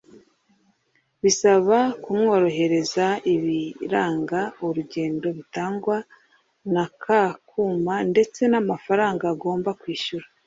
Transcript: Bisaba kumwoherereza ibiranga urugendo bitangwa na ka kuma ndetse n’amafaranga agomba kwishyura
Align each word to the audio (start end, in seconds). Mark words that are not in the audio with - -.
Bisaba 1.23 1.77
kumwoherereza 2.03 3.05
ibiranga 3.33 4.41
urugendo 4.65 5.27
bitangwa 5.37 5.97
na 6.73 6.85
ka 7.03 7.21
kuma 7.49 7.95
ndetse 8.11 8.41
n’amafaranga 8.51 9.23
agomba 9.33 9.69
kwishyura 9.81 10.25